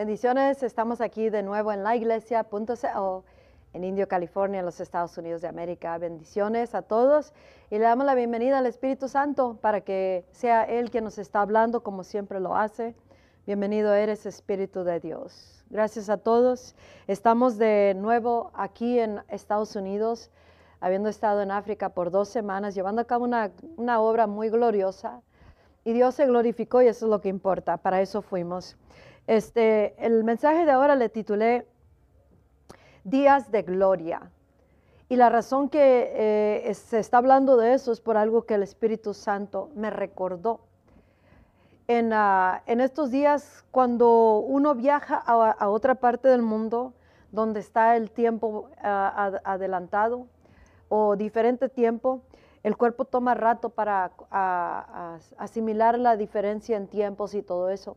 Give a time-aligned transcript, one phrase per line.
[0.00, 3.24] Bendiciones, estamos aquí de nuevo en la iglesia.co
[3.74, 5.98] en Indio, California, en los Estados Unidos de América.
[5.98, 7.34] Bendiciones a todos
[7.68, 11.42] y le damos la bienvenida al Espíritu Santo para que sea Él quien nos está
[11.42, 12.94] hablando como siempre lo hace.
[13.44, 15.66] Bienvenido eres, Espíritu de Dios.
[15.68, 16.74] Gracias a todos.
[17.06, 20.30] Estamos de nuevo aquí en Estados Unidos,
[20.80, 25.20] habiendo estado en África por dos semanas, llevando a cabo una, una obra muy gloriosa.
[25.84, 27.76] Y Dios se glorificó y eso es lo que importa.
[27.76, 28.78] Para eso fuimos.
[29.30, 31.64] Este, el mensaje de ahora le titulé
[33.04, 34.28] Días de Gloria.
[35.08, 38.64] Y la razón que eh, se está hablando de eso es por algo que el
[38.64, 40.58] Espíritu Santo me recordó.
[41.86, 46.92] En, ah, estos días, cuando uno viaja a, otra parte del mundo,
[47.30, 50.26] donde está el tiempo ah, adelantado
[50.88, 52.20] o diferente tiempo,
[52.64, 54.10] el cuerpo toma rato para
[55.38, 57.96] asimilar la diferencia en tiempos y todo eso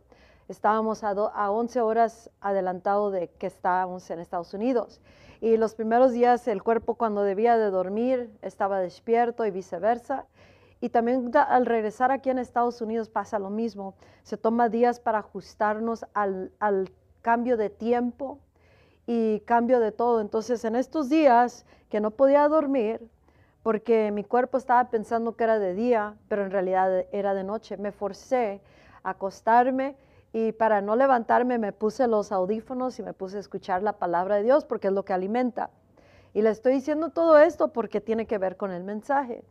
[0.54, 5.02] estábamos a, a 11 horas adelantado de que estábamos en Estados Unidos.
[5.42, 10.26] Y los primeros días el cuerpo cuando debía de dormir estaba despierto y viceversa.
[10.80, 13.96] Y también al regresar aquí en Estados Unidos pasa lo mismo.
[14.24, 16.90] Se toma días para ajustarnos al, al
[17.22, 18.40] cambio de tiempo
[19.08, 20.22] y cambio de todo.
[20.22, 23.02] Entonces en estos días que no podía dormir,
[23.64, 27.78] porque mi cuerpo estaba pensando que era de día, pero en realidad era de noche,
[27.78, 28.62] me forcé
[29.04, 29.96] a acostarme
[30.34, 34.38] y para no levantarme me puse los audífonos y me puse a escuchar la palabra
[34.38, 35.70] de Dios porque es lo que alimenta.
[36.34, 39.44] Y le estoy diciendo todo esto porque tiene que ver con el mensaje.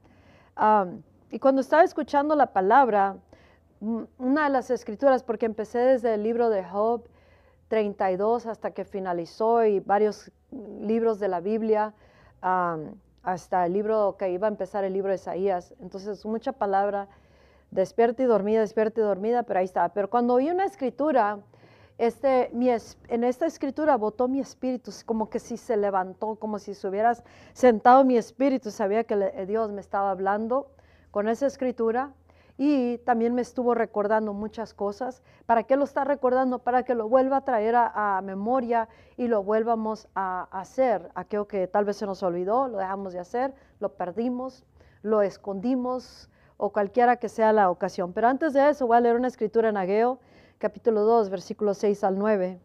[1.30, 3.16] y cuando estaba escuchando la palabra,
[4.18, 7.08] una de las escrituras, porque empecé desde el libro de Job
[7.68, 11.94] 32 hasta que finalizó y varios libros de la Biblia,
[13.22, 15.74] hasta el libro que iba a empezar el libro de Isaías.
[15.80, 17.08] Entonces, mucha palabra
[17.72, 19.88] despierta y dormida, despierta y dormida, pero ahí está.
[19.88, 21.40] Pero cuando oí una escritura,
[21.98, 26.74] este, mi, en esta escritura votó mi espíritu, como que si se levantó, como si
[26.74, 30.70] se hubieras sentado mi espíritu, sabía que eh, Dios me estaba hablando
[31.10, 32.12] con esa escritura
[32.58, 35.22] y también me estuvo recordando muchas cosas.
[35.46, 36.58] ¿Para qué lo está recordando?
[36.58, 41.10] Para que lo vuelva a traer a, memoria y lo vuelvamos a hacer.
[41.14, 44.64] Aquello que tal vez se nos olvidó, lo dejamos de hacer, lo perdimos,
[45.02, 46.28] lo escondimos,
[46.64, 48.12] o cualquiera que sea la ocasión.
[48.12, 50.20] Pero antes de eso voy a leer una escritura en Ageo,
[50.58, 52.60] capítulo 2, versículos 6 al 9.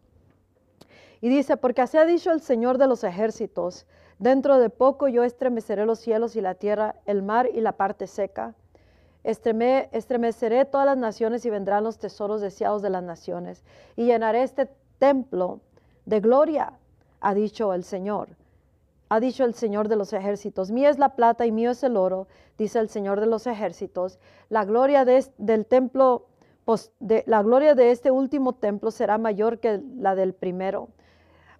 [1.20, 3.86] Y dice, porque así ha dicho el Señor de los ejércitos,
[4.20, 8.06] dentro de poco yo estremeceré los cielos y la tierra, el mar y la parte
[8.06, 8.54] seca.
[9.24, 13.64] estremeceré todas las naciones y vendrán los tesoros deseados de las naciones.
[13.96, 14.70] Y llenaré este
[15.00, 15.58] templo
[16.06, 16.72] de gloria,
[17.20, 18.28] ha dicho el Señor
[19.08, 21.96] ha dicho el Señor de los ejércitos, mía es la plata y mío es el
[21.96, 24.18] oro, dice el Señor de los ejércitos.
[24.48, 26.26] La gloria de, del templo,
[26.98, 30.88] la gloria de este último templo será mayor que la del primero,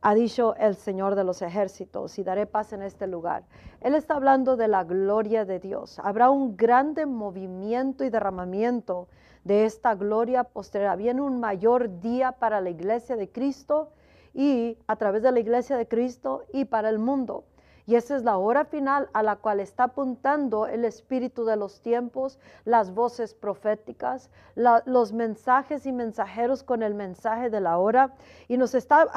[0.00, 3.44] ha dicho el Señor de los ejércitos, y daré paz en este lugar.
[3.80, 5.98] Él está hablando de la gloria de Dios.
[5.98, 9.08] Habrá un grande movimiento y derramamiento
[9.44, 10.96] de esta gloria posterior.
[10.96, 13.90] Viene un mayor día para la iglesia de Cristo
[14.38, 17.42] y a través de la iglesia de Cristo y para el mundo.
[17.86, 21.80] Y esa es la hora final a la cual está apuntando el espíritu de los
[21.80, 28.14] tiempos, las voces proféticas, los mensajes y mensajeros con el mensaje de la hora.
[28.46, 29.08] Y nos está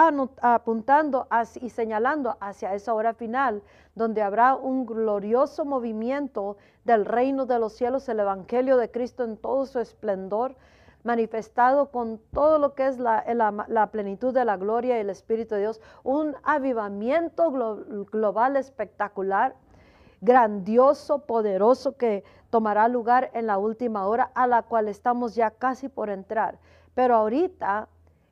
[0.41, 1.27] apuntando
[1.61, 3.61] y señalando hacia esa hora final,
[3.93, 9.37] donde habrá un glorioso movimiento del reino de los cielos, el Evangelio de Cristo en
[9.37, 10.55] todo su esplendor
[11.03, 15.61] manifestado con todo lo que es la, plenitud de la gloria y el Espíritu de
[15.61, 19.55] Dios, un avivamiento global espectacular,
[20.21, 25.89] grandioso, poderoso que tomará lugar en la última hora a la cual estamos ya casi
[25.89, 26.59] por entrar.
[26.93, 27.87] Pero ahorita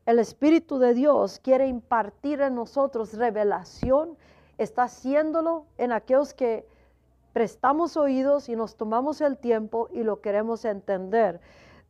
[0.06, 4.18] el Espíritu de Dios quiere impartir en nosotros revelación,
[4.58, 6.68] está haciéndolo en aquellos que
[7.34, 11.40] prestamos oídos y nos tomamos el tiempo y lo queremos entender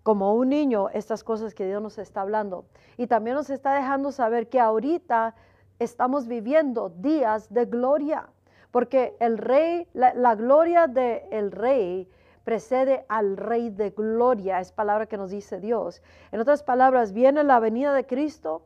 [0.09, 2.65] como un niño estas cosas que Dios nos está hablando.
[2.97, 5.35] Y también nos está dejando saber que ahorita
[5.77, 8.27] estamos viviendo días de gloria,
[8.71, 12.09] porque el rey, la, gloria del rey
[12.43, 16.01] precede al rey de gloria, es palabra que nos dice Dios.
[16.31, 18.63] En otras palabras, viene la venida de Cristo,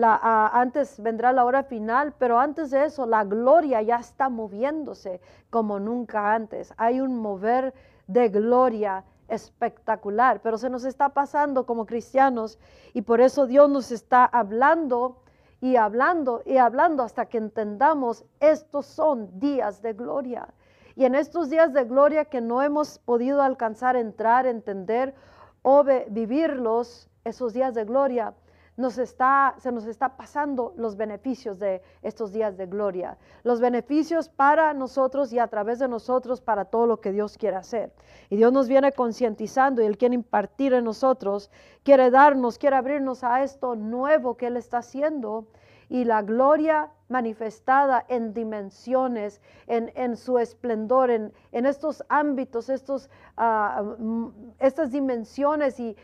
[0.00, 5.80] antes vendrá la hora final, pero antes de eso la gloria ya está moviéndose como
[5.80, 6.72] nunca antes.
[6.76, 7.74] Hay un mover
[8.06, 12.58] de gloria espectacular, pero se nos está pasando como cristianos
[12.92, 15.22] y por eso Dios nos está hablando
[15.60, 20.48] y hablando y hablando hasta que entendamos estos son días de gloria.
[20.94, 25.14] Y en estos días de gloria que no hemos podido alcanzar, entrar, entender
[25.62, 28.34] o vivirlos, esos días de gloria,
[28.76, 34.28] nos está, se nos está pasando los beneficios de estos días de gloria, los beneficios
[34.28, 37.92] para nosotros y a través de nosotros para todo lo que Dios quiere hacer.
[38.28, 41.50] Y Dios nos viene concientizando y Él quiere impartir en nosotros,
[41.82, 45.46] quiere darnos, quiere abrirnos a esto nuevo que Él está haciendo
[45.88, 54.28] y la gloria manifestada en dimensiones, en, su esplendor, en, estos ámbitos, estos, ah, mm,
[54.58, 55.96] estas dimensiones y,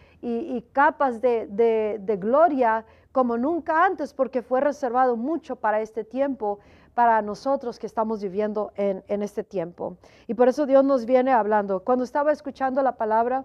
[0.72, 6.60] capas de, gloria como nunca antes, porque fue reservado mucho para este tiempo,
[6.94, 9.96] para nosotros que estamos viviendo en, este tiempo.
[10.26, 11.80] Y por eso Dios nos viene hablando.
[11.80, 13.44] Cuando estaba escuchando la palabra,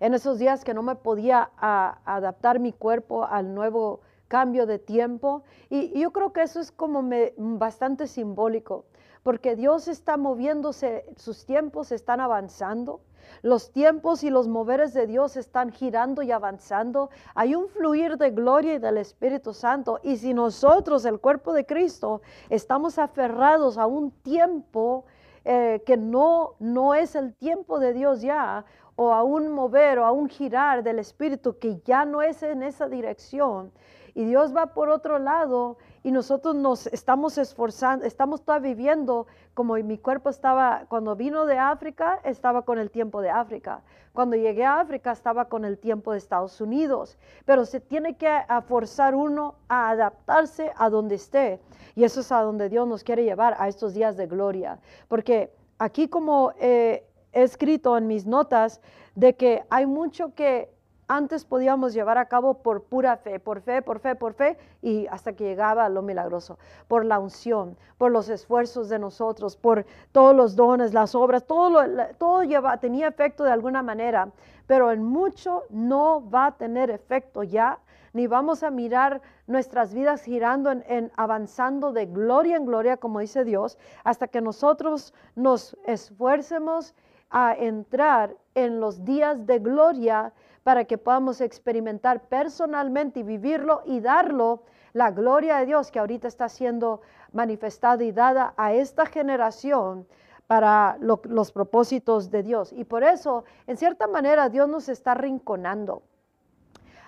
[0.00, 4.78] en esos días que no me podía ah, adaptar mi cuerpo al nuevo cambio de
[4.78, 5.42] tiempo.
[5.70, 7.02] Y, yo creo que eso es como
[7.36, 8.84] bastante simbólico,
[9.22, 13.00] porque Dios está moviéndose, sus tiempos están avanzando.
[13.42, 17.10] Los tiempos y los moveres de Dios están girando y avanzando.
[17.34, 19.98] Hay un fluir de gloria y del Espíritu Santo.
[20.04, 25.06] Y si nosotros, el cuerpo de Cristo, estamos aferrados a un tiempo
[25.44, 28.64] eh, que no, no es el tiempo de Dios ya,
[28.96, 32.62] o a un mover o a un girar del Espíritu que ya no es en
[32.62, 33.70] esa dirección,
[34.16, 39.74] y Dios va por otro lado y nosotros nos estamos esforzando, estamos todavía viviendo como
[39.74, 43.82] mi cuerpo estaba, cuando vino de África, estaba con el tiempo de África.
[44.14, 47.18] Cuando llegué a África, estaba con el tiempo de Estados Unidos.
[47.44, 51.60] Pero se tiene que forzar uno a adaptarse a donde esté.
[51.94, 54.78] Y eso es a donde Dios nos quiere llevar, a estos días de gloria.
[55.08, 58.80] Porque aquí como eh, he escrito en mis notas,
[59.14, 60.75] de que hay mucho que
[61.08, 65.06] antes podíamos llevar a cabo por pura fe, por fe, por fe, por fe, y
[65.06, 66.58] hasta que llegaba lo milagroso,
[66.88, 71.80] por la unción, por los esfuerzos de nosotros, por todos los dones, las obras, todo,
[72.18, 74.30] todo lleva, tenía efecto de alguna manera,
[74.66, 77.78] pero en mucho no va a tener efecto ya,
[78.12, 83.44] ni vamos a mirar nuestras vidas girando en avanzando de gloria en gloria, como dice
[83.44, 86.94] Dios, hasta que nosotros nos esfuercemos
[87.30, 90.32] a entrar en los días de gloria
[90.66, 94.64] para que podamos experimentar personalmente y vivirlo y darlo
[94.94, 100.08] la gloria de Dios que ahorita está siendo manifestada y dada a esta generación
[100.48, 102.72] para los propósitos de Dios.
[102.72, 106.02] Y por eso, en cierta manera, Dios nos está rinconando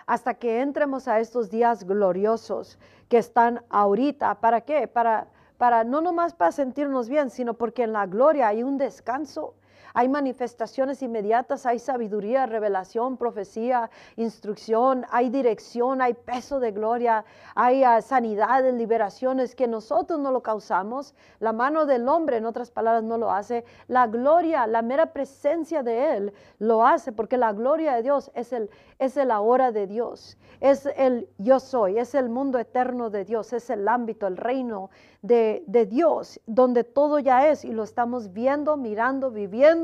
[0.06, 2.78] hasta que entremos a estos días gloriosos
[3.08, 4.36] que están ahorita.
[4.36, 4.86] ¿Para qué?
[4.86, 5.26] Para,
[5.56, 9.56] para no nomás para sentirnos bien, sino porque en la gloria hay un descanso
[9.94, 17.24] hay manifestaciones inmediatas, hay sabiduría, revelación, profecía, instrucción, hay dirección, hay peso de gloria,
[17.54, 22.70] hay uh, sanidades, liberaciones que nosotros no lo causamos, la mano del hombre, en otras
[22.70, 27.52] palabras, no lo hace, la gloria, la mera presencia de Él lo hace, porque la
[27.52, 32.28] gloria de Dios es el, es ahora de Dios, es el yo soy, es el
[32.28, 34.90] mundo eterno de Dios, es el ámbito, el reino
[35.22, 39.77] de, de Dios, donde todo ya es y lo estamos viendo, mirando, viviendo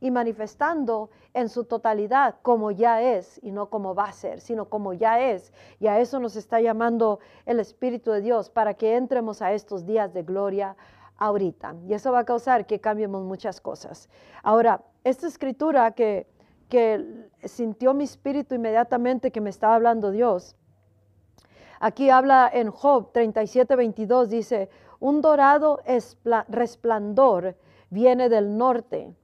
[0.00, 4.68] y manifestando en su totalidad como ya es y no como va a ser, sino
[4.68, 5.52] como ya es.
[5.80, 9.86] Y a eso nos está llamando el Espíritu de Dios para que entremos a estos
[9.86, 10.76] días de gloria
[11.18, 11.74] ahorita.
[11.86, 14.08] Y eso va a causar que cambiemos muchas cosas.
[14.42, 16.26] Ahora, esta escritura que
[16.68, 20.56] que sintió mi espíritu inmediatamente que me estaba hablando Dios.
[21.78, 25.80] Aquí habla en Job 37, 22, dice, un dorado
[26.48, 27.56] resplandor
[27.90, 29.14] viene del norte,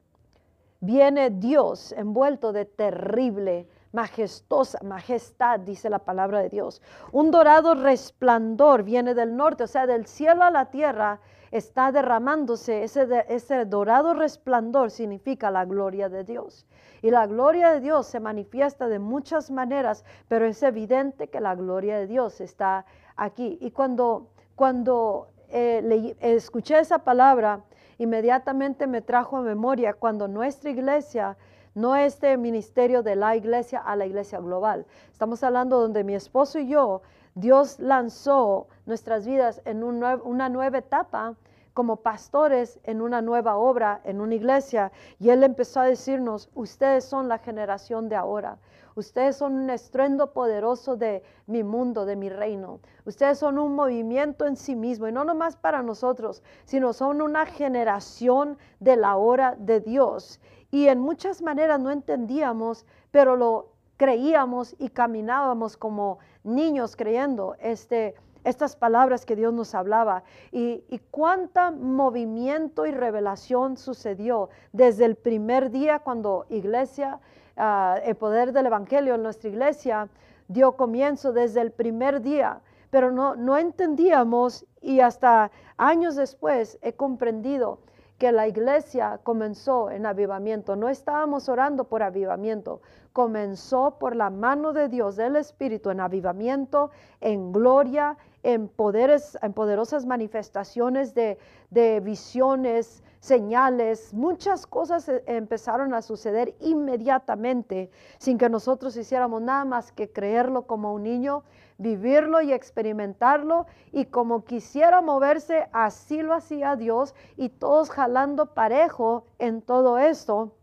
[0.83, 6.83] viene Dios envuelto de terrible, majestuosa, majestad, dice la palabra de Dios.
[7.13, 11.21] Un dorado resplandor viene del norte, o sea, del cielo a la tierra
[11.53, 16.67] está derramándose, ese, ese dorado resplandor significa la gloria de Dios.
[17.01, 21.55] Y la gloria de Dios se manifiesta de muchas maneras, pero es evidente que la
[21.55, 22.87] gloria de Dios está
[23.17, 23.57] aquí.
[23.61, 27.63] Y cuando, cuando eh, escuché esa palabra,
[27.99, 31.37] inmediatamente me trajo a memoria cuando nuestra iglesia,
[31.75, 36.59] no este ministerio de la iglesia a la iglesia global, estamos hablando donde mi esposo
[36.59, 37.03] y yo,
[37.35, 41.35] Dios lanzó nuestras vidas en una nueva etapa
[41.75, 47.05] como pastores en una nueva obra, en una iglesia, y Él empezó a decirnos, ustedes
[47.05, 48.59] son la generación de ahora,
[48.95, 54.47] ustedes son un estruendo poderoso de mi mundo, de mi reino, ustedes son un movimiento
[54.47, 59.57] en sí mismo, y no nomás para nosotros, sino son una generación de la hora
[59.59, 60.41] de Dios.
[60.71, 68.15] Y en muchas maneras no entendíamos, pero lo creíamos y caminábamos como niños creyendo este
[68.45, 75.71] estas palabras que Dios nos hablaba y, cuánta movimiento y revelación sucedió desde el primer
[75.71, 77.21] día cuando iglesia,
[77.57, 80.09] ah, el poder del Evangelio en nuestra iglesia,
[80.49, 86.93] dio comienzo desde el primer día, pero no, no entendíamos y hasta años después he
[86.93, 87.79] comprendido
[88.23, 90.77] que la iglesia comenzó en avivamiento.
[90.77, 92.81] No estábamos orando por avivamiento,
[93.13, 99.53] comenzó por la mano de Dios, del Espíritu, en avivamiento, en gloria, en, poderes, en
[99.53, 101.39] poderosas manifestaciones de,
[101.71, 109.65] de visiones, señales, muchas cosas e, empezaron a suceder inmediatamente sin que nosotros hiciéramos nada
[109.65, 111.45] más que creerlo como un niño,
[111.79, 119.25] vivirlo y experimentarlo y como quisiera moverse, así lo hacía Dios y todos jalando parejo
[119.39, 120.57] en todo esto.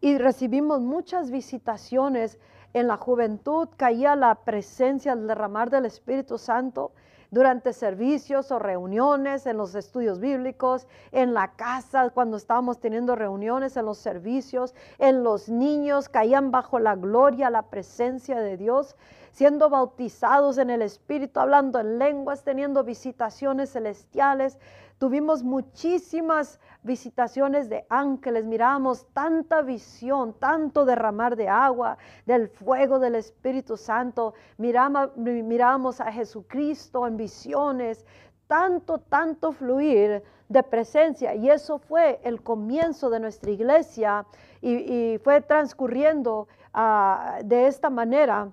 [0.00, 2.38] Y recibimos muchas visitaciones
[2.72, 6.92] en la juventud, caía la presencia, el derramar del Espíritu Santo
[7.30, 13.76] durante servicios o reuniones en los estudios bíblicos, en la casa cuando estábamos teniendo reuniones,
[13.76, 18.96] en los servicios, en los niños, caían bajo la gloria, la presencia de Dios,
[19.32, 24.58] siendo bautizados en el Espíritu, hablando en lenguas, teniendo visitaciones celestiales.
[24.98, 33.14] Tuvimos muchísimas visitaciones de ángeles, mirábamos tanta visión, tanto derramar de agua, del fuego del
[33.14, 38.04] Espíritu Santo, mirábamos, a Jesucristo en visiones,
[38.48, 41.32] tanto, tanto fluir de presencia.
[41.36, 44.26] Y eso fue el comienzo de nuestra iglesia
[44.60, 48.50] y, fue transcurriendo ah, de esta manera.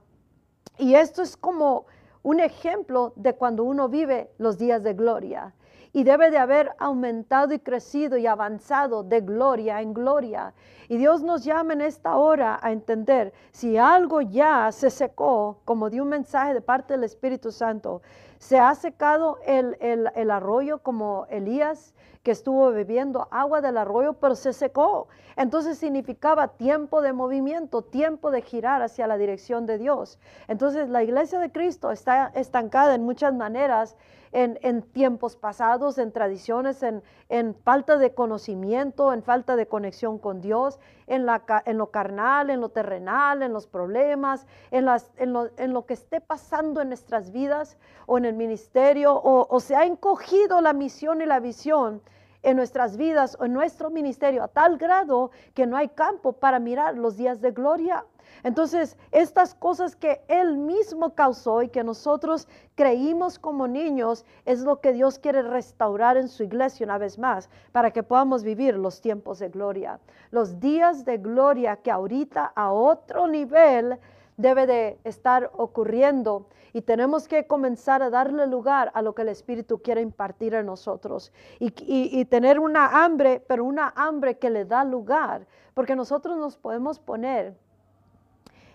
[0.78, 1.88] Y esto es como
[2.22, 5.56] un ejemplo de cuando uno vive los días de gloria
[5.96, 10.54] y debe de haber aumentado y crecido y avanzado de gloria en gloria.
[10.90, 15.90] Y Dios nos llama en esta hora a entender si algo ya se secó, como
[15.90, 18.02] dio un mensaje de parte del Espíritu Santo,
[18.40, 21.94] se ha secado el, el arroyo como Elías
[22.25, 25.08] que estuvo bebiendo agua del arroyo, pero se secó.
[25.36, 30.17] Entonces significaba tiempo de movimiento, tiempo de girar hacia la dirección de Dios.
[30.48, 33.96] Entonces la iglesia de Cristo está estancada en muchas maneras
[34.32, 40.79] en, tiempos pasados, en tradiciones, en, falta de conocimiento, en falta de conexión con Dios,
[41.08, 45.86] en, la, en lo carnal, en lo terrenal, en los problemas, en, las, en, lo,
[45.86, 47.77] que esté pasando en nuestras vidas
[48.08, 52.01] o en el ministerio, o se ha encogido la misión y la visión
[52.46, 56.60] en nuestras vidas o en nuestro ministerio a tal grado que no hay campo para
[56.60, 58.06] mirar los días de gloria.
[58.44, 64.80] Entonces, estas cosas que Él mismo causó y que nosotros creímos como niños es lo
[64.80, 69.02] que Dios quiere restaurar en su iglesia una vez más para que podamos vivir los
[69.02, 70.00] tiempos de gloria.
[70.30, 73.98] Los días de gloria que ahorita a otro nivel
[74.38, 79.29] debe de estar ocurriendo y tenemos que comenzar a darle lugar a lo que el
[79.29, 84.84] Espíritu quiere impartir a nosotros y, tener una hambre, pero una hambre que le da
[84.84, 87.55] lugar, porque nosotros nos podemos poner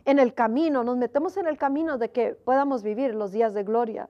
[0.07, 3.65] en el camino, nos metemos en el camino de que podamos vivir los días de
[3.65, 4.09] gloria.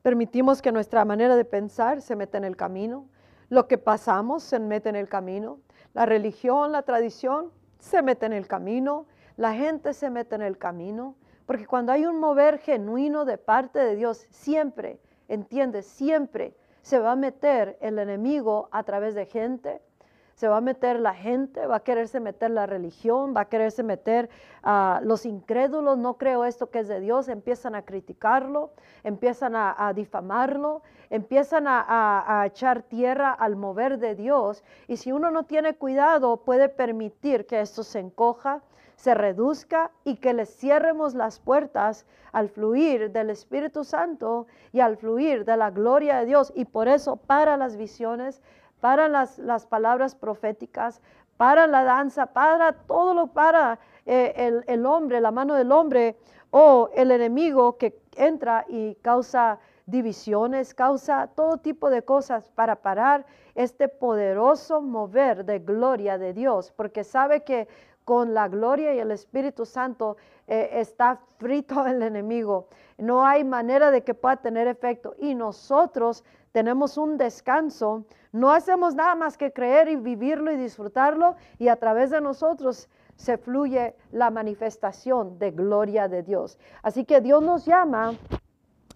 [0.00, 3.10] Permitimos que nuestra manera de pensar se meta en el camino,
[3.50, 5.58] lo que pasamos se mete en el camino,
[5.92, 9.04] la religión, la tradición se mete en el camino,
[9.36, 11.14] la gente se mete en el camino.
[11.48, 17.12] Porque cuando hay un mover genuino de parte de Dios, siempre, entiende, siempre se va
[17.12, 19.80] a meter el enemigo a través de gente,
[20.34, 23.82] se va a meter la gente, va a quererse meter la religión, va a quererse
[23.82, 24.28] meter
[24.62, 29.90] a los incrédulos, no creo esto que es de Dios, empiezan a criticarlo, empiezan a,
[29.94, 34.62] difamarlo, empiezan a, a, echar tierra al mover de Dios.
[34.86, 38.60] Y si uno no tiene cuidado, puede permitir que esto se encoja,
[38.98, 44.96] se reduzca y que le cierremos las puertas al fluir del Espíritu Santo y al
[44.96, 46.52] fluir de la gloria de Dios.
[46.56, 48.42] Y por eso para las visiones,
[48.80, 51.00] para las, palabras proféticas,
[51.36, 56.16] para la danza, para todo lo para eh, el, el hombre, la mano del hombre
[56.50, 63.24] o el enemigo que entra y causa divisiones, causa todo tipo de cosas para parar
[63.54, 67.68] este poderoso mover de gloria de Dios, porque sabe que
[68.08, 72.68] con la gloria y el Espíritu Santo eh, está frito el enemigo.
[72.96, 75.14] No hay manera de que pueda tener efecto.
[75.18, 78.06] Y nosotros tenemos un descanso.
[78.32, 81.36] No hacemos nada más que creer y vivirlo y disfrutarlo.
[81.58, 86.58] Y a través de nosotros se fluye la manifestación de gloria de Dios.
[86.82, 88.14] Así que Dios nos llama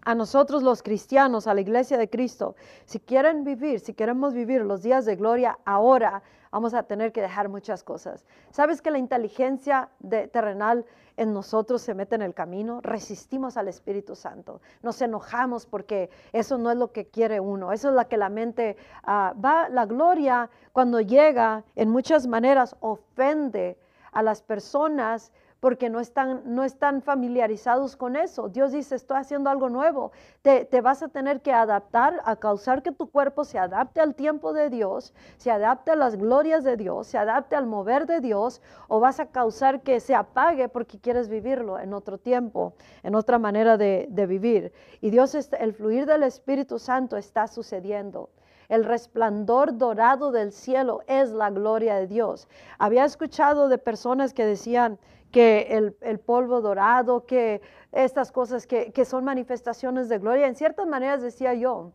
[0.05, 4.63] a nosotros los cristianos, a la iglesia de Cristo, si quieren vivir, si queremos vivir
[4.63, 8.25] los días de gloria ahora, vamos a tener que dejar muchas cosas.
[8.51, 9.89] ¿Sabes que la inteligencia
[10.33, 10.85] terrenal
[11.17, 12.81] en nosotros se mete en el camino?
[12.83, 17.89] Resistimos al Espíritu Santo, nos enojamos porque eso no es lo que quiere uno, eso
[17.89, 23.79] es lo que la mente ah, va, la gloria cuando llega en muchas maneras ofende
[24.13, 28.49] a las personas porque no están, no están familiarizados con eso.
[28.49, 30.11] Dios dice, estoy haciendo algo nuevo.
[30.43, 34.17] Te, te, vas a tener que adaptar a causar que tu cuerpo se adapte al
[34.17, 38.21] tiempo de Dios, se adapte a las glorias de Dios, se adapte al mover de
[38.21, 43.15] Dios, o vas a causar que se apague porque quieres vivirlo en otro tiempo, en
[43.15, 44.73] otra manera de, de vivir.
[45.01, 48.31] Y Dios, el fluir del Espíritu Santo está sucediendo.
[48.69, 52.49] El resplandor dorado del cielo es la gloria de Dios.
[52.79, 54.99] Había escuchado de personas que decían,
[55.33, 60.47] que el, polvo dorado, que estas cosas que, son manifestaciones de gloria.
[60.47, 61.93] En ciertas maneras decía yo,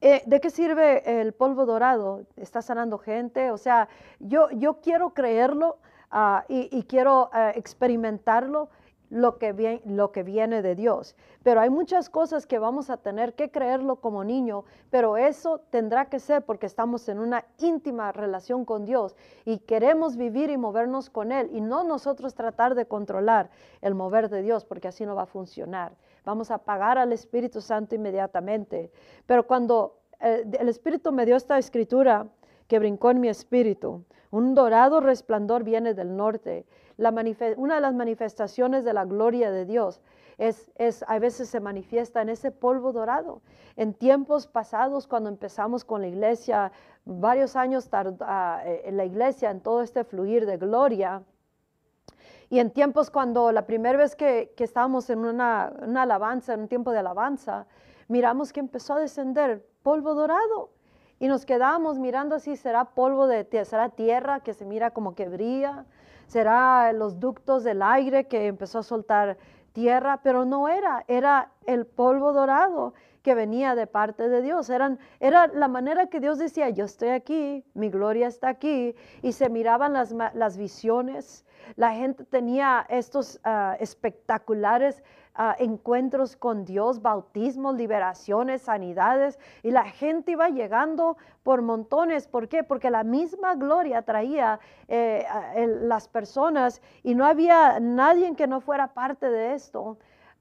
[0.00, 2.26] eh, ¿de qué sirve el polvo dorado?
[2.36, 3.50] ¿Está sanando gente?
[3.50, 5.78] O sea, yo, yo quiero creerlo
[6.10, 8.70] ah, y, quiero eh, experimentarlo
[9.10, 11.16] lo que, lo que viene de Dios.
[11.42, 16.06] Pero hay muchas cosas que vamos a tener que creerlo como niño, pero eso tendrá
[16.06, 21.10] que ser porque estamos en una íntima relación con Dios y queremos vivir y movernos
[21.10, 25.14] con Él y no nosotros tratar de controlar el mover de Dios porque así no
[25.14, 25.92] va a funcionar.
[26.24, 28.90] Vamos a pagar al Espíritu Santo inmediatamente.
[29.26, 32.26] Pero cuando eh, el Espíritu me dio esta escritura
[32.68, 36.66] que brincó en mi espíritu, un dorado resplandor viene del norte
[37.56, 40.00] una de las manifestaciones de la gloria de Dios
[40.38, 43.42] es, es, a veces se manifiesta en ese polvo dorado.
[43.76, 46.72] En tiempos pasados, cuando empezamos con la iglesia,
[47.04, 51.22] varios años ah, eh, en la iglesia, en todo este fluir de gloria,
[52.48, 56.60] y en tiempos cuando la primera vez que, que estábamos en una, una, alabanza, en
[56.60, 57.66] un tiempo de alabanza,
[58.08, 60.70] miramos que empezó a descender polvo dorado.
[61.18, 65.28] Y nos quedábamos mirando así, será polvo de, será tierra que se mira como que
[65.28, 65.86] brilla,
[66.26, 69.38] será los ductos del aire que empezó a soltar
[69.72, 72.94] tierra, pero no era, era el polvo dorado
[73.26, 74.70] que venía de parte de Dios.
[74.70, 79.32] Eran, era la manera que Dios decía, yo estoy aquí, mi gloria está aquí, y
[79.32, 81.44] se miraban las, las visiones.
[81.74, 85.02] La gente tenía estos ah, espectaculares
[85.58, 92.28] encuentros con Dios, bautismos, liberaciones, sanidades, y la gente iba llegando por montones.
[92.28, 92.62] ¿Por qué?
[92.62, 95.26] Porque la misma gloria traía eh,
[95.82, 99.98] las personas y no había nadie que no fuera parte de esto.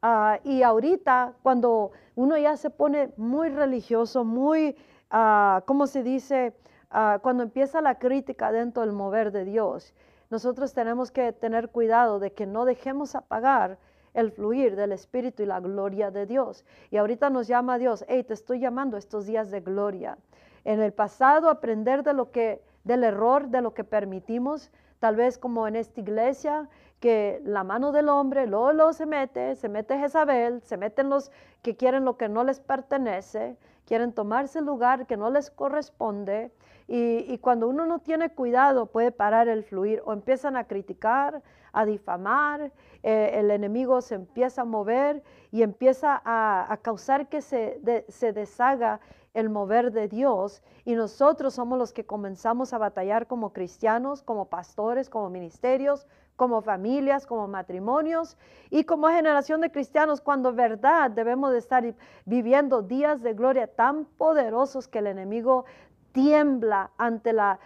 [0.08, 4.78] Ah, y ahorita, cuando uno ya se pone muy religioso, muy,
[5.12, 6.56] uh, ¿cómo se dice?
[6.92, 9.96] Ah, cuando empieza la crítica dentro del mover de Dios,
[10.30, 13.80] nosotros tenemos que tener cuidado de que no dejemos apagar
[14.14, 16.66] el fluir del Espíritu y la gloria de Dios.
[16.92, 20.20] Y ahorita nos llama Dios, hey, te estoy llamando estos días de gloria.
[20.66, 25.40] En el pasado aprender de lo que, del error, de lo que permitimos, tal vez
[25.40, 30.62] como en esta iglesia, que la mano del hombre luego, se mete, se mete Jezabel,
[30.64, 31.32] se meten los
[31.62, 36.52] que quieren lo que no les pertenece, quieren tomarse el lugar que no les corresponde.
[36.88, 41.42] Y, y, cuando uno no tiene cuidado puede parar el fluir o empiezan a criticar,
[41.76, 42.72] a difamar,
[43.04, 49.00] eh, el enemigo se empieza a mover y empieza a, causar que se, se deshaga
[49.36, 54.46] el mover de Dios y nosotros somos los que comenzamos a batallar como cristianos, como
[54.46, 58.38] pastores, como ministerios, como familias, como matrimonios
[58.70, 61.84] y como generación de cristianos, cuando verdad debemos de estar
[62.26, 65.66] viviendo días de gloria tan poderosos que el enemigo
[66.14, 67.60] tiembla ante la,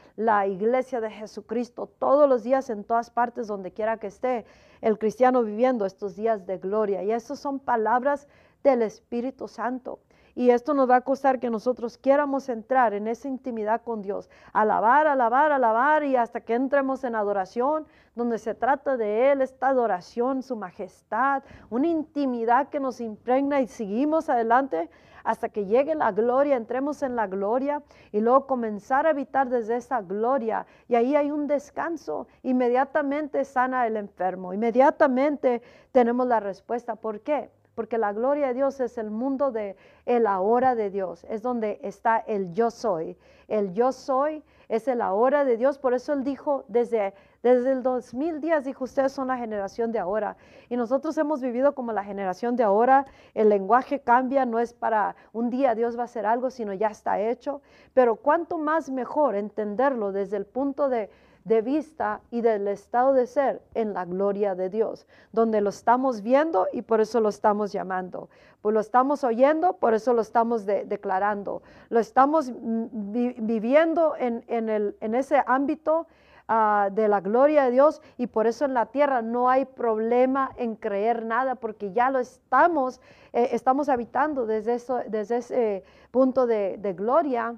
[0.48, 4.44] iglesia de Jesucristo todos los días en todas partes donde quiera que esté
[4.82, 7.04] el cristiano viviendo estos días de gloria.
[7.04, 8.28] Y estas son palabras
[8.64, 10.00] del Espíritu Santo.
[10.40, 14.30] Y esto nos va a costar que nosotros quieramos entrar en esa intimidad con Dios,
[14.54, 19.68] alabar, alabar, alabar y hasta que entremos en adoración, donde se trata de Él, esta
[19.68, 24.90] adoración, su majestad, una intimidad que nos impregna y seguimos adelante
[25.26, 29.76] hasta que llegue la gloria, entremos en la gloria y luego comenzar a habitar desde
[29.76, 30.66] esa gloria.
[30.88, 32.28] Y ahí hay un descanso.
[32.44, 36.96] Inmediatamente sana el enfermo, inmediatamente tenemos la respuesta.
[36.96, 37.50] ¿Por qué?
[37.80, 41.80] Porque la gloria de Dios es el mundo de el ahora de Dios, es donde
[41.82, 43.18] está el yo soy.
[43.48, 47.82] El yo soy es el ahora de Dios, por eso él dijo desde, desde el
[47.82, 50.36] 2000 días, dijo, ustedes son la generación de ahora.
[50.68, 55.16] Y nosotros hemos vivido como la generación de ahora, el lenguaje cambia, no es para
[55.32, 57.62] un día Dios va a hacer algo, sino ya está hecho.
[57.94, 61.10] Pero cuánto más mejor entenderlo desde el punto de
[61.50, 66.22] de vista y del estado de ser en la gloria de Dios, donde lo estamos
[66.22, 68.30] viendo y por eso lo estamos llamando,
[68.62, 75.16] pues lo estamos oyendo, por eso lo estamos declarando, lo estamos viviendo en, el, en,
[75.16, 76.06] ese ámbito
[76.48, 80.52] ah, de la gloria de Dios y por eso en la tierra no hay problema
[80.56, 83.02] en creer nada porque ya lo estamos,
[83.34, 87.56] eh, estamos habitando desde, eso, desde ese punto de gloria.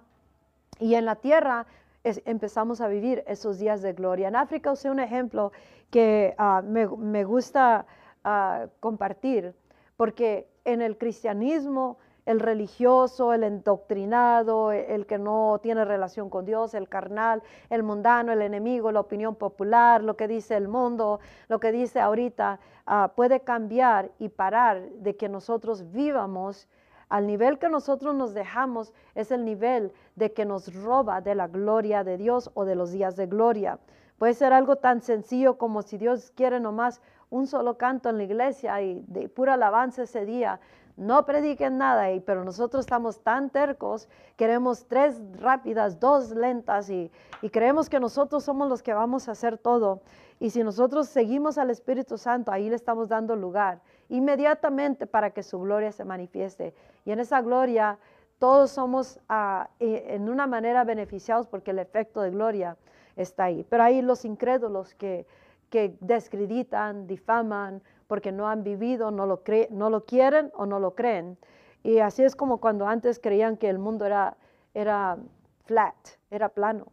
[0.80, 1.68] Y en la tierra
[2.04, 4.28] empezamos a vivir esos días de gloria.
[4.28, 5.52] En África usé un ejemplo
[5.90, 7.86] que ah, me, gusta
[8.24, 9.54] ah, compartir,
[9.98, 16.74] porque en el cristianismo el religioso, el endoctrinado, el que no tiene relación con Dios,
[16.76, 21.60] el carnal, el mundano, el enemigo, la opinión popular, lo que dice el mundo, lo
[21.60, 26.68] que dice ahorita, ah, puede cambiar y parar de que nosotros vivamos
[27.12, 31.50] al nivel que nosotros nos dejamos es el nivel de que nos roba de la
[31.50, 33.80] gloria de Dios o de los días de gloria.
[34.18, 38.24] Puede ser algo tan sencillo como si Dios quiere nomás un solo canto en la
[38.24, 40.62] iglesia y de pura alabanza ese día.
[40.96, 47.50] No prediquen nada, pero nosotros estamos tan tercos, queremos tres rápidas, dos lentas y, y
[47.50, 50.00] creemos que nosotros somos los que vamos a hacer todo.
[50.40, 55.42] Y si nosotros seguimos al Espíritu Santo, ahí le estamos dando lugar inmediatamente para que
[55.42, 56.74] su gloria se manifieste.
[57.06, 57.98] Y en esa gloria
[58.40, 62.78] todos somos ah, e, en una manera beneficiados porque el efecto de gloria
[63.16, 63.66] está ahí.
[63.70, 65.26] Pero hay los incrédulos que,
[65.70, 70.94] que descreditan, difaman, porque no han vivido, no lo, no lo quieren o no lo
[70.94, 71.38] creen.
[71.82, 74.36] Y así es como cuando antes creían que el mundo era,
[74.74, 75.18] era
[75.64, 75.96] flat,
[76.30, 76.88] era plano.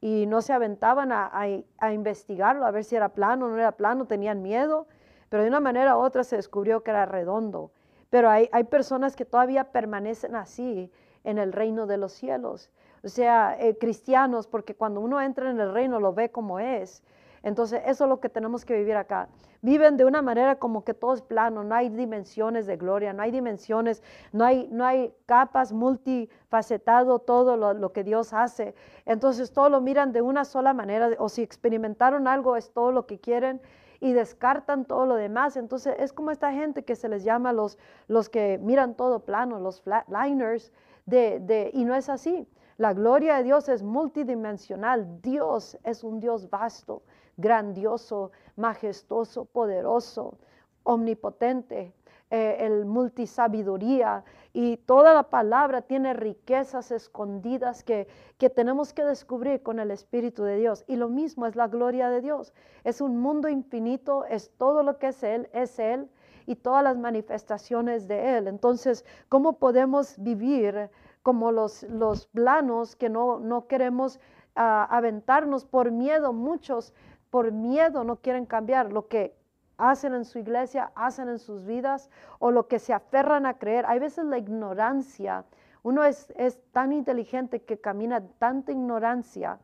[0.00, 1.30] Y no se aventaban a,
[1.78, 4.86] a investigarlo, a ver si era plano o no era plano, tenían miedo
[5.30, 7.70] pero de una manera u otra se descubrió que era redondo.
[8.10, 10.92] Pero hay, hay personas que todavía permanecen así
[11.24, 12.70] en el reino de los cielos.
[13.02, 17.02] O sea, eh, cristianos, porque cuando uno entra en el reino lo ve como es.
[17.42, 19.28] Entonces, eso es lo que tenemos que vivir acá.
[19.62, 23.22] Viven de una manera como que todo es plano, no hay dimensiones de gloria, no
[23.22, 28.74] hay dimensiones, no hay, no hay capas multifacetado todo lo, lo, que Dios hace.
[29.06, 33.06] Entonces, todo lo miran de una sola manera, o si experimentaron algo, es todo lo
[33.06, 33.62] que quieren
[34.00, 35.56] y descartan todo lo demás.
[35.56, 39.60] Entonces es como esta gente que se les llama los, los que miran todo plano,
[39.60, 40.72] los flatliners,
[41.06, 42.48] de, de, y no es así.
[42.78, 45.20] La gloria de Dios es multidimensional.
[45.20, 47.02] Dios es un Dios vasto,
[47.36, 50.38] grandioso, majestuoso, poderoso,
[50.82, 51.92] omnipotente,
[52.30, 58.06] eh, el multisabiduría y toda la palabra tiene riquezas escondidas que,
[58.38, 60.84] que tenemos que descubrir con el Espíritu de Dios.
[60.86, 62.52] Y lo mismo es la gloria de Dios.
[62.84, 66.08] Es un mundo infinito, es todo lo que es Él, es Él
[66.46, 68.46] y todas las manifestaciones de Él.
[68.46, 70.88] Entonces, ¿cómo podemos vivir
[71.22, 74.20] como los, los planos que no, no queremos
[74.54, 76.32] ah, aventarnos por miedo?
[76.32, 76.94] Muchos
[77.30, 79.39] por miedo no quieren cambiar lo que
[79.80, 83.84] hacen en su iglesia, hacen en sus vidas o lo que se aferran a creer.
[83.86, 85.44] Hay veces la ignorancia,
[85.82, 89.58] uno es, es tan inteligente que camina tanta ignorancia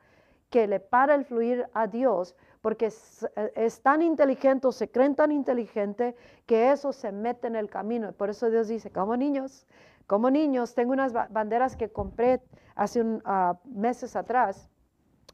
[0.51, 5.31] que le para el fluir a Dios porque es, tan inteligente o se creen tan
[5.31, 8.11] inteligente que eso se mete en el camino.
[8.11, 9.69] Por eso Dios dice, como niños,
[10.09, 12.43] como niños, tengo unas banderas que compré
[12.75, 13.21] hace uh,
[13.67, 14.69] meses atrás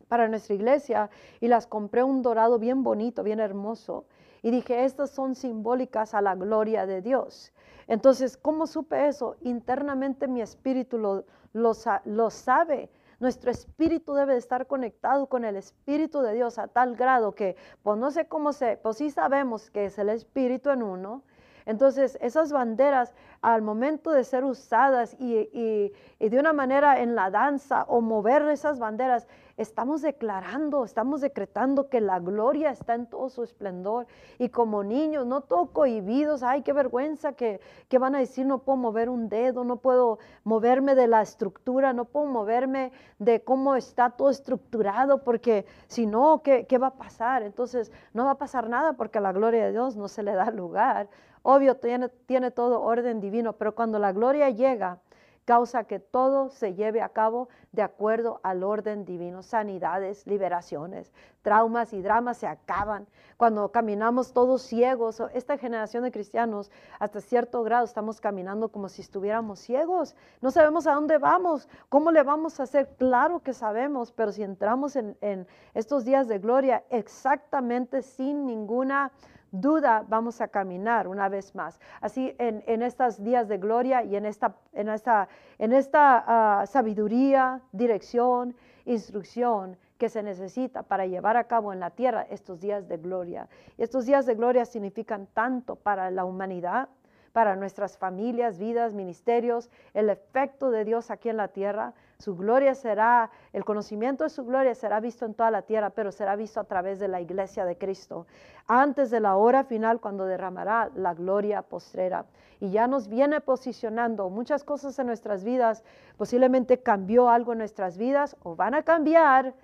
[0.09, 1.09] para nuestra iglesia
[1.41, 4.05] y las compré un dorado bien bonito, bien hermoso.
[4.43, 7.53] Y dije, estas son simbólicas a la gloria de Dios.
[7.87, 9.37] Entonces, ¿cómo supe eso?
[9.41, 12.91] Internamente mi espíritu lo, sabe.
[13.21, 17.57] Nuestro espíritu debe de estar conectado con el espíritu de Dios a tal grado que,
[17.85, 21.23] pues no sé cómo sé, pues sí sabemos que es el espíritu en uno,
[21.67, 27.85] entonces, esas banderas, al momento de ser usadas y, de una manera en la danza
[27.89, 33.43] o mover esas banderas, estamos declarando, estamos decretando que la gloria está en todo su
[33.43, 34.07] esplendor.
[34.39, 37.61] Y como niños, no todo cohibidos, ay, qué vergüenza que,
[37.99, 42.05] van a decir, no puedo mover un dedo, no puedo moverme de la estructura, no
[42.07, 47.43] puedo moverme de cómo está todo estructurado, porque si no, ¿qué, qué va a pasar?
[47.43, 50.33] Entonces, no va a pasar nada porque a la gloria de Dios no se le
[50.33, 51.09] da lugar.
[51.43, 55.01] Obvio, tiene, tiene todo orden divino, pero cuando la gloria llega,
[55.45, 59.43] causa que todo se lleve a cabo de acuerdo al orden divino.
[59.43, 63.07] Sanidades, liberaciones, traumas y dramas se acaban.
[63.37, 69.03] Cuando caminamos todos ciegos, esta generación de cristianos, hasta cierto grado estamos caminando como si
[69.03, 70.15] estuviéramos ciegos.
[70.41, 72.95] No sabemos a dónde vamos, cómo le vamos a hacer.
[72.97, 79.11] Claro que sabemos, pero si entramos en, en estos días de gloria exactamente sin ninguna
[79.53, 81.79] duda vamos a caminar una vez más.
[82.01, 86.67] Así en, en estos días de gloria y en esta, en esta, en esta ah,
[86.67, 92.89] sabiduría, dirección, instrucción que se necesita para llevar a cabo en la tierra estos días
[92.89, 93.47] de gloria.
[93.79, 96.89] estos días de gloria significan tanto para la humanidad,
[97.33, 101.95] para nuestras familias, vidas, ministerios, el efecto de Dios aquí en la tierra.
[102.23, 106.13] Su gloria será, el conocimiento de su gloria será visto en toda la tierra, pero
[106.13, 108.29] será visto a través de la iglesia de Cristo,
[108.69, 112.27] antes de la hora final cuando derramará la gloria postrera.
[112.61, 115.83] Y ya nos viene posicionando muchas cosas en nuestras vidas,
[116.17, 119.55] posiblemente cambió algo en nuestras vidas o van a cambiar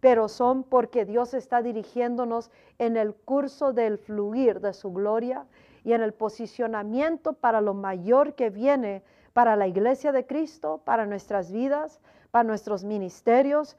[0.00, 5.46] pero son porque Dios está dirigiéndonos en el curso del fluir de su gloria
[5.82, 9.02] y en el posicionamiento para lo mayor que viene
[9.34, 13.76] para la iglesia de Cristo, para nuestras vidas, para nuestros ministerios.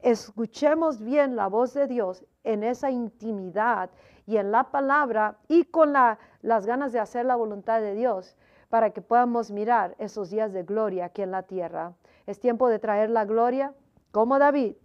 [0.00, 3.90] Escuchemos bien la voz de Dios en esa intimidad
[4.26, 8.36] y en la palabra y con las ganas de hacer la voluntad de Dios
[8.70, 11.92] para que podamos mirar esos días de gloria aquí en la tierra.
[12.26, 13.74] Es tiempo de traer la gloria
[14.12, 14.76] como David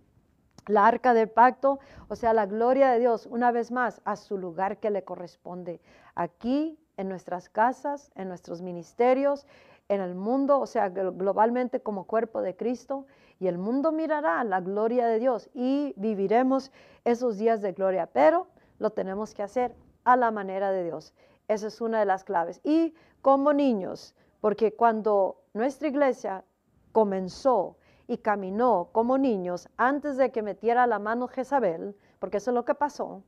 [0.67, 4.37] la arca del pacto, o sea, la gloria de Dios, una vez más, a su
[4.37, 5.79] lugar que le corresponde.
[6.15, 9.45] Aquí, en nuestras casas, en nuestros ministerios,
[9.89, 13.05] en el mundo, o sea, globalmente como cuerpo de Cristo,
[13.39, 16.71] y el mundo mirará la gloria de Dios y viviremos
[17.05, 18.47] esos días de gloria, pero
[18.79, 21.13] lo tenemos que hacer a la manera de Dios.
[21.47, 22.59] Esa es una de las claves.
[22.63, 26.43] Y como niños, porque cuando nuestra iglesia
[26.91, 32.55] comenzó, y caminó como niños antes de que metiera la mano Jezabel, porque eso es
[32.55, 33.21] lo que pasó.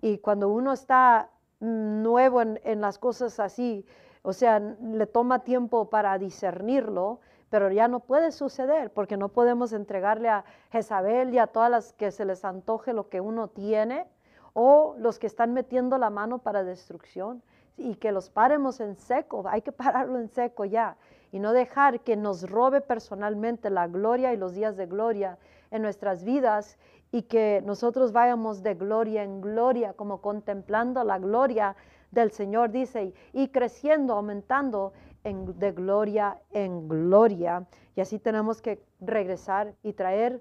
[0.00, 3.84] Y cuando uno está nuevo en, las cosas así,
[4.22, 9.72] o sea, le toma tiempo para discernirlo, pero ya no puede suceder porque no podemos
[9.72, 14.06] entregarle a Jezabel y a todas las que se les antoje lo que uno tiene
[14.52, 17.42] o los que están metiendo la mano para destrucción
[17.76, 20.96] y que los paremos en seco, hay que pararlo en seco ya
[21.32, 25.38] y no dejar que nos robe personalmente la gloria y los días de gloria
[25.70, 26.78] en nuestras vidas
[27.12, 31.74] y que nosotros vayamos de gloria en gloria, como contemplando la gloria
[32.10, 34.92] del Señor, dice, y creciendo, aumentando
[35.24, 37.66] en, de gloria en gloria.
[37.96, 40.40] Y así tenemos que regresar y traer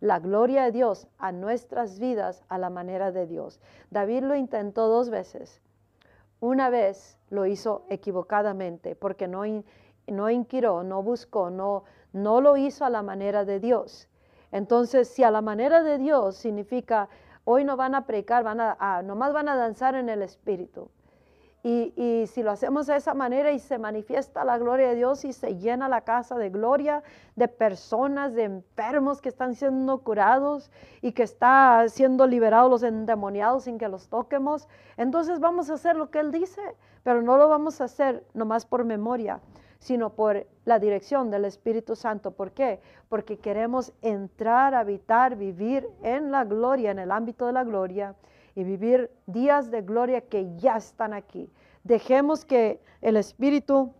[0.00, 3.60] la gloria de Dios a nuestras vidas a la manera de Dios.
[3.90, 5.62] David lo intentó dos veces.
[6.40, 9.44] Una vez lo hizo equivocadamente porque no
[10.06, 14.08] no inquirió, no buscó, no, no lo hizo a la manera de Dios.
[14.52, 17.08] Entonces, si a la manera de Dios significa,
[17.44, 20.90] hoy no van a predicar, van a, nomás van a danzar en el Espíritu.
[21.68, 25.32] Y, si lo hacemos de esa manera y se manifiesta la gloria de Dios y
[25.32, 27.02] se llena la casa de gloria
[27.34, 30.70] de personas, de enfermos que están siendo curados
[31.02, 35.96] y que está siendo liberados los endemoniados sin que los toquemos, entonces vamos a hacer
[35.96, 36.62] lo que Él dice,
[37.02, 39.40] pero no lo vamos a hacer nomás por memoria
[39.80, 42.30] sino por la dirección del Espíritu Santo.
[42.30, 42.80] ¿Por qué?
[43.08, 48.14] Porque queremos entrar, habitar, vivir en la gloria, en el ámbito de la gloria
[48.56, 51.48] y vivir días de gloria que ya están aquí.
[51.84, 53.94] Dejemos que el Espíritu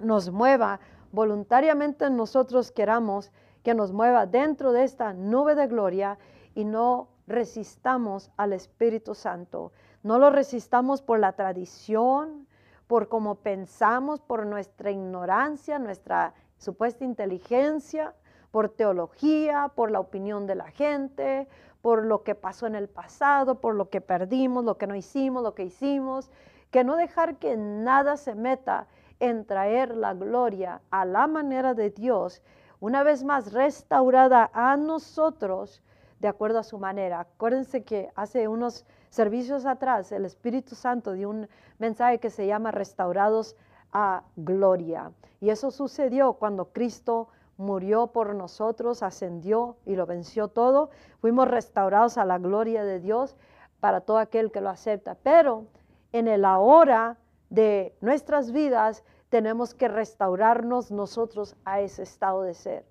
[0.00, 0.80] nos mueva
[1.12, 6.18] voluntariamente nosotros queramos que nos mueva dentro de esta nube de gloria
[6.54, 9.72] y no resistamos al Espíritu Santo.
[10.02, 12.46] No lo resistamos por la tradición,
[12.86, 18.14] por cómo pensamos, por nuestra ignorancia, nuestra supuesta inteligencia,
[18.50, 21.48] por teología, por la opinión de la gente,
[21.82, 25.42] por lo que pasó en el pasado, por lo que perdimos, lo que no hicimos,
[25.42, 26.30] lo que hicimos,
[26.70, 28.86] que no dejar que nada se meta
[29.20, 32.42] en traer la gloria a la manera de Dios,
[32.80, 35.82] una vez más restaurada a nosotros
[36.20, 37.20] de acuerdo a su manera.
[37.20, 42.70] Acuérdense que hace unos servicios atrás el Espíritu Santo dio un mensaje que se llama
[42.70, 43.56] restaurados
[43.92, 45.12] a gloria.
[45.40, 50.90] Y eso sucedió cuando Cristo murió por nosotros, ascendió y lo venció todo.
[51.20, 53.36] Fuimos restaurados a la gloria de Dios
[53.80, 55.16] para todo aquel que lo acepta.
[55.22, 55.66] Pero
[56.12, 57.18] en el ahora
[57.50, 62.84] de nuestras vidas tenemos que restaurarnos nosotros a ese estado de ser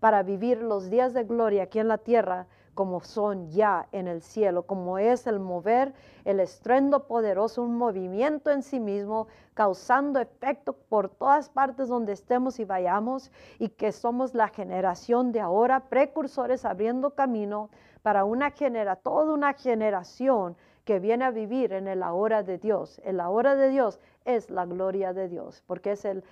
[0.00, 2.46] para vivir los días de gloria aquí en la tierra
[2.76, 5.94] como son ya en el cielo, como es el mover,
[6.26, 12.60] el estruendo poderoso, un movimiento en sí mismo, causando efecto por todas partes donde estemos
[12.60, 17.70] y vayamos, y que somos la generación de ahora, precursores abriendo camino
[18.02, 23.00] para una genera, toda una generación que viene a vivir en el ahora de Dios.
[23.04, 26.24] El ahora de Dios es la gloria de Dios, porque es el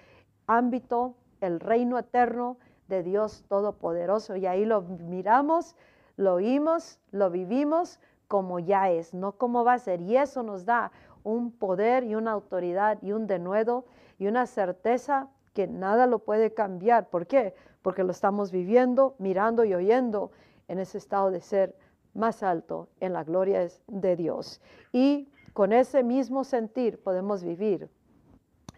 [0.46, 4.36] ámbito, el reino eterno de Dios Todopoderoso.
[4.36, 5.74] Y ahí lo miramos
[6.16, 10.00] lo oímos, lo vivimos como ya es, no como va a ser.
[10.00, 13.84] Y eso nos da un poder y una autoridad y un denuedo
[14.18, 17.08] y una certeza que nada lo puede cambiar.
[17.08, 17.54] ¿Por qué?
[17.82, 20.30] Porque lo estamos viviendo, mirando y oyendo
[20.68, 21.76] en ese estado de ser
[22.14, 24.60] más alto en la gloria de Dios.
[24.92, 27.88] Y con ese mismo sentir podemos vivir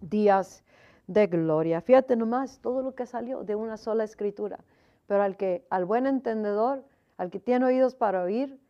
[0.00, 0.64] días
[1.06, 1.80] de gloria.
[1.80, 4.58] Fíjate nomás todo lo que salió de una sola escritura.
[5.06, 6.82] Pero al que, al buen entendedor,
[7.16, 8.60] al que tiene oídos para oír,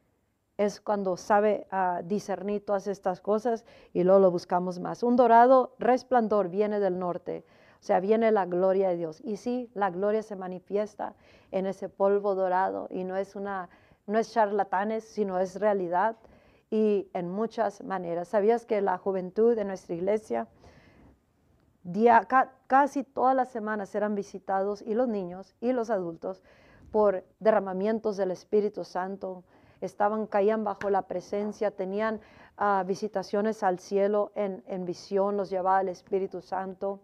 [0.56, 5.02] es cuando sabe ah, discernir todas estas cosas y luego lo buscamos más.
[5.02, 7.44] Un dorado resplandor viene del norte,
[7.80, 9.20] o sea, viene la gloria de Dios.
[9.22, 11.14] Y sí, la gloria se manifiesta
[11.50, 13.68] en ese polvo dorado y no es una,
[14.06, 16.16] no es charlatanes, sino es realidad
[16.70, 18.28] y en muchas maneras.
[18.28, 20.48] ¿Sabías que la juventud de nuestra iglesia
[21.82, 22.26] día,
[22.66, 26.42] casi todas las semanas eran visitados y los niños y los adultos
[26.96, 29.44] por derramamientos del Espíritu Santo?
[29.80, 32.20] estaban, caían bajo la presencia, tenían
[32.56, 37.00] ah, visitaciones al cielo en, visión, los llevaba el Espíritu Santo.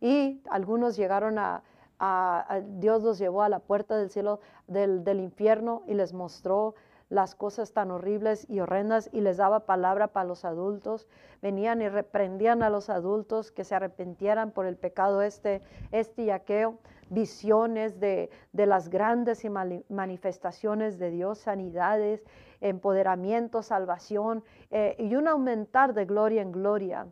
[0.00, 1.62] Y algunos llegaron a,
[2.78, 6.74] Dios los llevó a la puerta del cielo, del, infierno y les mostró
[7.08, 11.06] las cosas tan horribles y horrendas y les daba palabra para los adultos.
[11.40, 16.78] Venían y reprendían a los adultos que se arrepintieran por el pecado este, este y.
[17.08, 19.46] Visiones de, las grandes
[19.88, 22.24] manifestaciones de Dios, sanidades,
[22.60, 27.06] empoderamiento, salvación eh, y un aumentar de gloria en gloria.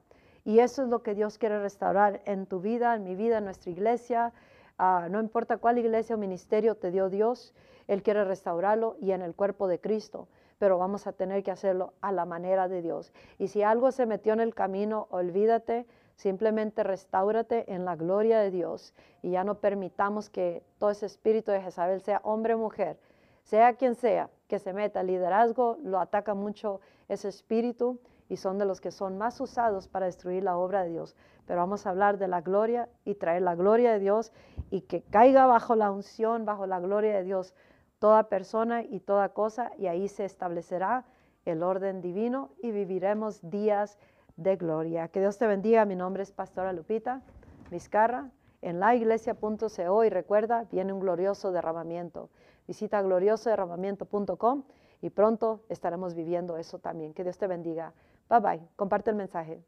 [0.45, 3.45] Y eso es lo que Dios quiere restaurar en tu vida, en mi vida, en
[3.45, 4.33] nuestra iglesia.
[4.77, 7.55] Ah, no importa cuál iglesia o ministerio te dio Dios,
[7.87, 10.29] él quiere restaurarlo y en el cuerpo de Cristo,
[10.59, 13.13] pero vamos a tener que hacerlo a la manera de Dios.
[13.39, 18.51] Y si algo se metió en el camino, olvídate, simplemente restaurate en la gloria de
[18.51, 22.99] Dios y ya no permitamos que todo ese espíritu de Jezabel sea hombre o mujer,
[23.43, 25.01] sea quien sea, que se meta.
[25.01, 27.99] El liderazgo lo ataca mucho ese espíritu
[28.29, 31.15] y son de los que son más usados para destruir la obra de Dios.
[31.47, 34.33] Pero vamos a hablar de la gloria y traer la gloria de Dios
[34.71, 37.55] y que caiga bajo la unción, bajo la gloria de Dios
[37.99, 41.05] toda persona y toda cosa, y ahí se establecerá
[41.45, 43.99] el orden divino y viviremos días
[44.37, 45.09] de gloria.
[45.09, 45.85] Que Dios te bendiga.
[45.85, 47.23] Mi nombre es Pastora Lupita
[47.71, 48.31] Vizcarra
[48.63, 52.31] en laiglesia.co y recuerda, viene un glorioso derramamiento.
[52.67, 54.65] Visita gloriosoderramamiento.com
[55.03, 57.13] y pronto estaremos viviendo eso también.
[57.13, 57.93] Que Dios te bendiga.
[58.31, 58.69] Bye bye.
[58.77, 59.63] Comparte el mensaje.